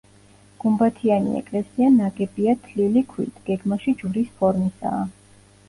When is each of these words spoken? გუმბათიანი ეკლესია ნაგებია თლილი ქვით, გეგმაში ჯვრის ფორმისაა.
გუმბათიანი 0.61 1.35
ეკლესია 1.39 1.91
ნაგებია 1.99 2.57
თლილი 2.65 3.05
ქვით, 3.13 3.39
გეგმაში 3.53 3.97
ჯვრის 4.03 4.35
ფორმისაა. 4.43 5.07